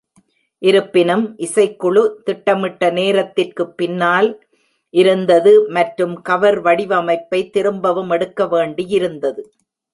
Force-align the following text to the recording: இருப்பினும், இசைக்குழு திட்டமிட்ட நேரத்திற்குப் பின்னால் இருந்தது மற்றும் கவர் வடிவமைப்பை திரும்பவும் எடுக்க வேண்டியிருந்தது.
இருப்பினும், 0.61 1.37
இசைக்குழு 1.37 2.03
திட்டமிட்ட 2.23 2.89
நேரத்திற்குப் 2.89 3.77
பின்னால் 3.77 4.29
இருந்தது 4.93 5.67
மற்றும் 5.69 6.21
கவர் 6.21 6.61
வடிவமைப்பை 6.61 7.49
திரும்பவும் 7.49 8.09
எடுக்க 8.09 8.45
வேண்டியிருந்தது. 8.45 9.43